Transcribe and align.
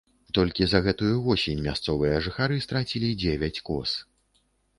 Толькі 0.35 0.63
за 0.69 0.79
гэтую 0.87 1.09
восень 1.27 1.61
мясцовыя 1.67 2.15
жыхары 2.29 2.57
страцілі 2.65 3.13
дзевяць 3.27 3.53
коз. 3.71 3.97